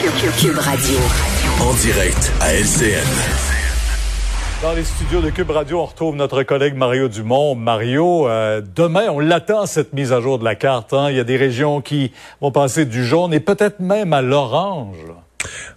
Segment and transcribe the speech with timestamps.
[0.00, 0.96] Cube Radio.
[1.60, 3.04] En direct à LCN.
[4.62, 7.54] Dans les studios de Cube Radio, on retrouve notre collègue Mario Dumont.
[7.54, 10.94] Mario, euh, demain, on l'attend, cette mise à jour de la carte.
[10.94, 11.10] Hein.
[11.10, 14.96] Il y a des régions qui vont passer du jaune et peut-être même à l'orange.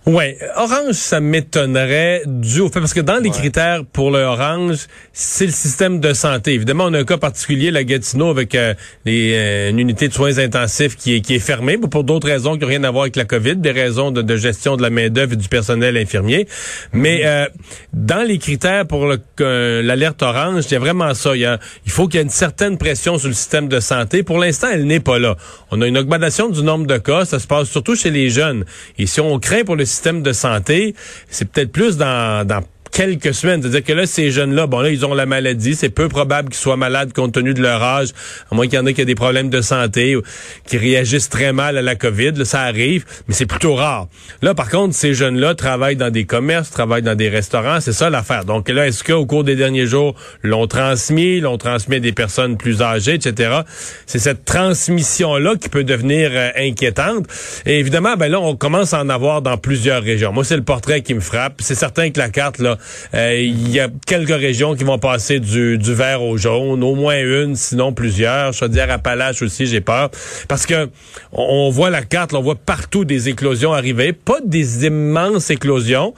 [0.06, 4.88] Ouais, orange, ça m'étonnerait dû au fait parce que dans les critères pour le orange,
[5.14, 6.54] c'est le système de santé.
[6.54, 8.74] Évidemment, on a un cas particulier, la Gatineau, avec euh,
[9.06, 12.56] les, euh, une unité de soins intensifs qui est, qui est fermée, pour d'autres raisons
[12.56, 15.10] qui n'ont rien à voir avec la COVID, des raisons de, gestion de la main
[15.10, 16.50] d'œuvre et du personnel infirmier.
[16.92, 17.26] Mais mhm.
[17.26, 17.48] euh,
[17.94, 19.08] dans les critères pour
[19.40, 21.34] l'alerte orange, il y a vraiment ça.
[21.34, 24.24] Il, il faut qu'il y ait une certaine pression sur le système de santé.
[24.24, 25.38] Pour l'instant, elle n'est pas là.
[25.72, 27.24] On a une augmentation du nombre de cas.
[27.24, 28.66] Ça se passe surtout chez les jeunes.
[28.98, 30.96] Et si on pour le système de santé,
[31.30, 32.64] c'est peut-être plus dans, dans
[32.94, 33.62] quelques semaines.
[33.62, 35.76] C'est-à-dire que là, ces jeunes-là, bon là, ils ont la maladie.
[35.76, 38.10] C'est peu probable qu'ils soient malades compte tenu de leur âge,
[38.50, 40.22] à moins qu'il y en ait qui aient des problèmes de santé ou
[40.68, 42.46] qui réagissent très mal à la COVID.
[42.46, 44.08] ça arrive, mais c'est plutôt rare.
[44.42, 47.82] Là, par contre, ces jeunes-là travaillent dans des commerces, travaillent dans des restaurants.
[47.82, 48.46] C'est ça l'affaire.
[48.46, 52.58] Donc là, est-ce qu'au cours des derniers jours, l'ont transmis, l'ont transmis à des personnes
[52.58, 53.62] plus âgées, etc.
[54.06, 57.26] C'est cette transmission-là qui peut devenir euh, inquiétante.
[57.66, 60.32] Et évidemment, ben là, on commence à en avoir dans plusieurs régions.
[60.32, 61.56] Moi, c'est le portrait qui me frappe.
[61.60, 62.78] C'est certain que la carte, là,
[63.14, 67.20] il y a quelques régions qui vont passer du, du vert au jaune, au moins
[67.20, 68.54] une, sinon plusieurs.
[68.54, 70.10] Je veux dire, Appalaches aussi, j'ai peur.
[70.48, 70.90] Parce que
[71.32, 74.14] on, voit la carte, on voit partout des éclosions arriver.
[74.14, 76.14] Pas des immenses éclosions,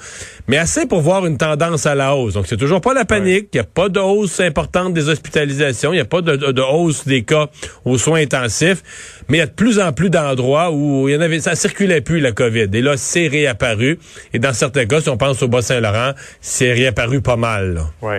[0.48, 2.34] mais assez pour voir une tendance à la hausse.
[2.34, 3.50] Donc, c'est toujours pas la panique.
[3.54, 5.92] Il n'y a pas de hausse importante des hospitalisations.
[5.92, 7.48] Il n'y a pas de, de, hausse des cas
[7.84, 8.84] aux soins intensifs.
[9.28, 11.56] Mais il y a de plus en plus d'endroits où il y en avait, ça
[11.56, 12.70] circulait plus, la COVID.
[12.74, 14.00] Et là, c'est réapparu.
[14.34, 16.12] Et dans certains cas, si on pense au Bas-Saint-Laurent,
[16.42, 17.82] c'est réapparu pas mal.
[18.02, 18.18] Oui.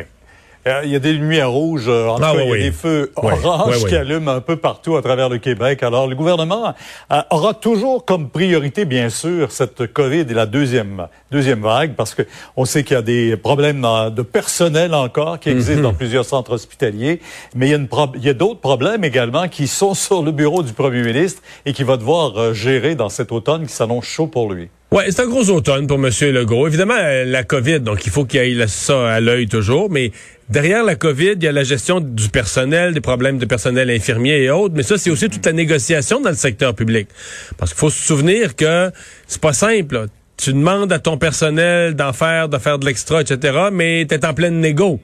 [0.85, 3.85] Il y a des lumières rouges, euh, en ah, il y a des feux oranges
[3.85, 5.83] qui allument un peu partout à travers le Québec.
[5.83, 6.75] Alors, le gouvernement
[7.13, 12.15] euh, aura toujours comme priorité, bien sûr, cette COVID et la deuxième deuxième vague, parce
[12.15, 12.23] que
[12.57, 15.83] on sait qu'il y a des problèmes de personnel encore qui existent mhm.
[15.83, 17.21] dans plusieurs centres hospitaliers,
[17.55, 21.03] mais il y a, il d'autres problèmes également qui sont sur le bureau du premier
[21.03, 24.69] ministre et qui va devoir gérer dans cet automne qui s'annonce chaud pour lui.
[24.93, 26.11] Ouais, c'est un gros automne pour M.
[26.33, 26.69] Legault.
[26.69, 30.13] Évidemment, la COVID, donc il faut qu'il ait ça à l'œil toujours, mais
[30.49, 34.43] derrière la COVID, il y a la gestion du personnel, des problèmes de personnel infirmier
[34.43, 37.09] et autres, mais ça, c'est aussi toute la négociation dans le secteur public.
[37.57, 38.91] Parce qu'il faut se souvenir que
[39.27, 40.07] c'est pas simple.
[40.37, 44.27] Tu demandes à ton personnel d'en faire, de faire de l'extra, etc., mais tu es
[44.27, 45.01] en pleine négo.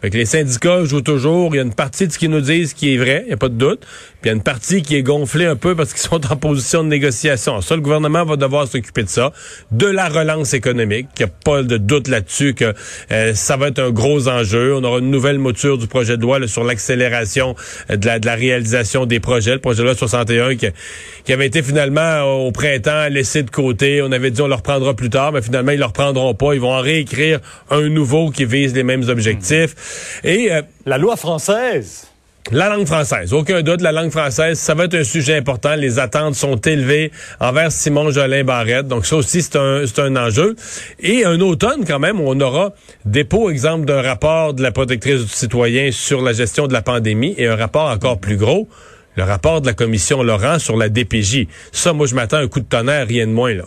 [0.00, 1.54] Fait que les syndicats jouent toujours.
[1.54, 3.34] Il y a une partie de ce qu'ils nous disent qui est vrai, il n'y
[3.34, 3.86] a pas de doute.
[4.26, 6.82] Il y a une partie qui est gonflée un peu parce qu'ils sont en position
[6.82, 7.60] de négociation.
[7.60, 9.30] Ça, le gouvernement va devoir s'occuper de ça.
[9.70, 11.06] De la relance économique.
[11.20, 12.74] Il n'y a pas de doute là-dessus que
[13.12, 14.74] euh, ça va être un gros enjeu.
[14.74, 17.54] On aura une nouvelle mouture du projet de loi sur l'accélération
[17.88, 19.52] euh, de, la, réalisation des projets.
[19.52, 24.02] Le projet de loi 61 qui, avait été finalement au printemps laissé de côté.
[24.02, 26.52] On avait dit on le reprendra plus tard, mais finalement ils le reprendront pas.
[26.52, 27.38] Ils vont en réécrire
[27.70, 30.20] un nouveau qui vise les mêmes objectifs.
[30.24, 32.08] Et euh, la loi française.
[32.52, 35.74] La langue française, aucun doute, la langue française, ça va être un sujet important.
[35.74, 38.86] Les attentes sont élevées envers Simon Jolin Barrette.
[38.86, 40.54] Donc ça aussi, c'est un, un enjeu.
[41.00, 42.72] Et un automne quand même, on aura
[43.04, 47.34] dépôt, exemple, d'un rapport de la protectrice du citoyen sur la gestion de la pandémie
[47.36, 48.68] et un rapport encore plus gros,
[49.16, 51.48] le rapport de la commission Laurent sur la DPJ.
[51.72, 53.64] Ça, moi, je m'attends un coup de tonnerre, rien de moins, là.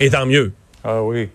[0.00, 0.52] Et tant mieux.
[0.84, 1.30] Ah oui.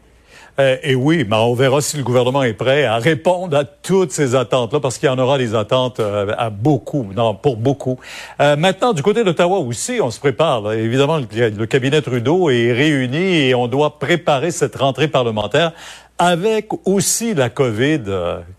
[0.59, 4.11] Euh, et oui, mais on verra si le gouvernement est prêt à répondre à toutes
[4.11, 7.99] ces attentes-là, parce qu'il y en aura des attentes euh, à beaucoup, non, pour beaucoup.
[8.39, 10.73] Euh, maintenant, du côté d'Ottawa aussi, on se prépare.
[10.73, 15.71] Évidemment, le, cabinet Trudeau est réuni et on doit préparer cette rentrée parlementaire
[16.19, 18.01] avec aussi la COVID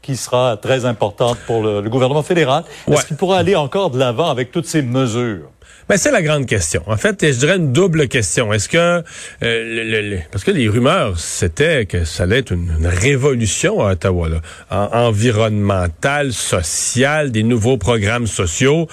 [0.02, 2.64] qui sera très importante pour le, gouvernement fédéral.
[2.90, 5.48] Est-ce qu'il pourra aller encore de l'avant avec toutes ces mesures?
[5.86, 6.82] Ben, c'est la grande question.
[6.86, 8.52] En fait, je dirais une double question.
[8.54, 9.02] Est-ce que euh,
[9.42, 14.40] le, parce que les rumeurs, c'était que ça allait être une, révolution à Ottawa, là,
[14.70, 18.88] environnementale, sociale, des nouveaux programmes sociaux.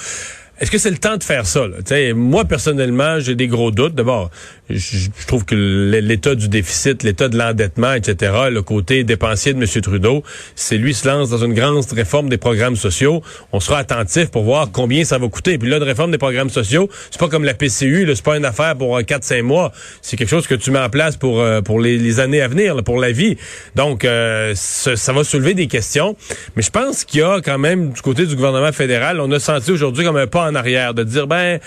[0.61, 1.61] Est-ce que c'est le temps de faire ça?
[1.67, 2.13] Là?
[2.13, 3.95] Moi, personnellement, j'ai des gros doutes.
[3.95, 4.29] D'abord,
[4.69, 9.81] je, trouve que l'état du déficit, l'état de l'endettement, etc., le côté dépensier de M.
[9.81, 10.23] Trudeau,
[10.55, 13.23] c'est lui se lance dans une grande réforme des programmes sociaux.
[13.53, 15.57] On sera attentif pour voir combien ça va coûter.
[15.57, 18.45] puis là, de réforme des programmes sociaux, c'est pas comme la PCU, c'est pas une
[18.45, 19.71] affaire pour 4-5 euh, mois.
[20.03, 22.83] C'est quelque chose que tu mets en place pour, euh, pour les, années à venir,
[22.83, 23.35] pour la vie.
[23.75, 26.15] Donc, euh, ça, ça va soulever des questions.
[26.55, 29.39] Mais je pense qu'il y a quand même, du côté du gouvernement fédéral, on a
[29.39, 31.59] senti aujourd'hui comme un pas en arrière, de dire, ben,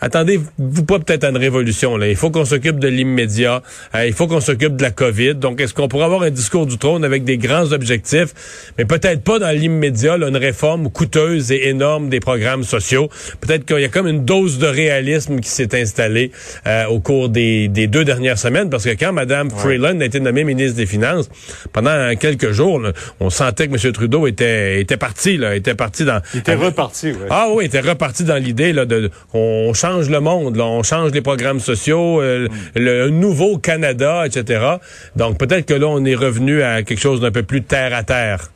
[0.00, 1.96] attendez-vous pas peut-être à une révolution.
[1.96, 2.08] Là.
[2.08, 3.62] Il faut qu'on s'occupe de l'immédiat.
[3.94, 5.34] Euh, il faut qu'on s'occupe de la COVID.
[5.36, 9.22] Donc, est-ce qu'on pourrait avoir un discours du trône avec des grands objectifs, mais peut-être
[9.22, 13.08] pas dans l'immédiat, une réforme coûteuse et énorme des programmes sociaux.
[13.40, 16.30] Peut-être qu'il y a comme une dose de réalisme qui s'est installée
[16.66, 20.44] euh, au cours des, deux dernières semaines, parce que quand Mme Freeland a été nommée
[20.44, 21.28] ministre des Finances,
[21.72, 22.80] pendant quelques jours,
[23.20, 23.92] on sentait que M.
[23.92, 26.20] Trudeau était, était parti, là, était parti dans...
[26.34, 27.26] Il était reparti, oui.
[27.30, 29.10] Ah oui, il était reparti dans l'idée là, de...
[29.32, 30.64] On change le monde, là.
[30.64, 34.76] on change les programmes sociaux, euh, le nouveau Canada, etc.
[35.16, 38.02] Donc peut-être que là, on est revenu à quelque chose d'un peu plus terre à
[38.02, 38.50] terre.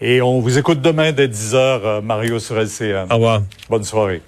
[0.00, 3.06] Et on vous écoute demain dès 10h, euh, Mario sur LCN.
[3.10, 3.42] Au revoir.
[3.70, 4.20] Bonne soirée.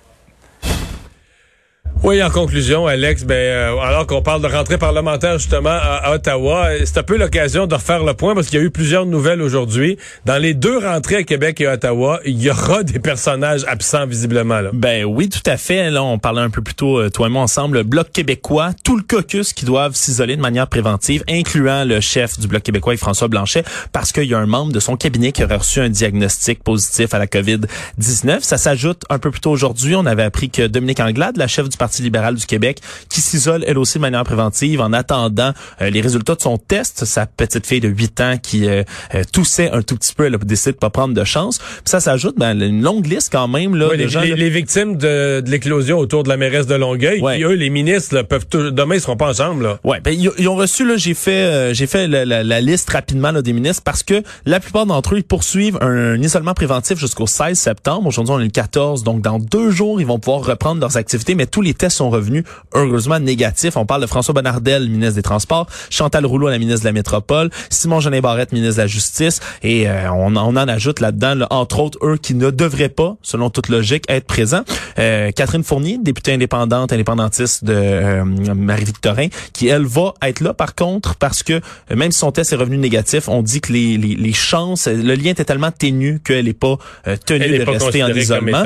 [2.05, 6.69] Oui, en conclusion, Alex, ben, euh, alors qu'on parle de rentrée parlementaire justement à, Ottawa,
[6.85, 9.43] c'est un peu l'occasion de refaire le point parce qu'il y a eu plusieurs nouvelles
[9.43, 9.99] aujourd'hui.
[10.25, 14.07] Dans les deux rentrées à Québec et à Ottawa, il y aura des personnages absents
[14.07, 14.61] visiblement.
[14.61, 14.71] Là.
[14.73, 15.91] Ben oui, tout à fait.
[15.91, 18.71] Là, on parlait un peu plus tôt, euh, toi et moi ensemble, le Bloc québécois,
[18.85, 22.97] tout le caucus qui doivent s'isoler de manière préventive, incluant le chef du Bloc québécois,
[22.97, 25.89] François Blanchet, parce qu'il y a un membre de son cabinet qui aurait reçu un
[25.89, 28.41] diagnostic positif à la COVID-19.
[28.43, 29.97] Ça s'ajoute un peu plus tôt aujourd'hui.
[29.97, 33.23] On avait appris que Dominique Anglade, la chef du Parti Parti libéral du Québec, qui
[33.23, 37.07] s'isole elle aussi de manière préventive en attendant euh, les résultats de son test.
[37.07, 38.83] Sa petite fille de 8 ans qui euh,
[39.15, 41.57] euh, toussait un tout petit peu, elle a décidé de pas prendre de chance.
[41.57, 45.41] Puis ça s'ajoute ben, une longue liste quand même là, les, gens, les, victimes de,
[45.41, 47.41] de l'éclosion autour de la mairesse de Longueuil, ouais.
[47.41, 49.63] eux, les ministres, là, peuvent demain ils seront pas ensemble.
[49.63, 49.81] Là.
[49.83, 53.41] Ouais, ben, ils, ont reçu là, j'ai fait j'ai fait la, la, liste rapidement là,
[53.41, 57.59] des ministres parce que la plupart d'entre eux ils poursuivent un, isolement préventif jusqu'au 16
[57.59, 58.07] septembre.
[58.09, 61.35] Aujourd'hui on est le 14, donc dans deux jours ils vont pouvoir reprendre leurs activités,
[61.35, 62.45] mais tous les tests sont revenus
[62.75, 63.77] heureusement négatifs.
[63.77, 67.51] On parle de François Bonnardel, ministre des Transports, Chantal Rouleau, la ministre de la Métropole,
[67.71, 71.81] Simon Jeanin Barrette, ministre de la Justice, et euh, on, on, en ajoute là-dedans, entre
[71.81, 74.65] autres, eux qui ne devraient pas, selon toute logique, être présents.
[74.99, 80.75] Euh, Catherine Fournier, députée indépendante, indépendantiste de euh, Marie-Victorin, qui, elle, va être là, par
[80.75, 81.61] contre, parce que
[81.95, 85.15] même si son test est revenu négatif, on dit que les, les, les chances, le
[85.15, 86.77] lien était tellement ténu qu'elle n'est pas
[87.25, 88.63] tenue de rester en isolement.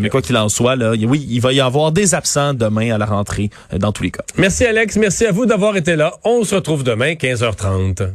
[0.00, 2.14] mais quoi qu'il en soit, là, oui, il va y avoir des
[2.54, 4.24] demain à la rentrée euh, dans tous les cas.
[4.36, 6.14] Merci Alex, merci à vous d'avoir été là.
[6.24, 8.08] On se retrouve demain 15h30.